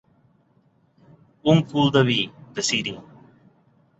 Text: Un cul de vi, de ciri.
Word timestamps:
Un 1.53 1.61
cul 1.73 1.91
de 1.97 2.03
vi, 2.09 2.17
de 2.57 2.65
ciri. 2.71 2.97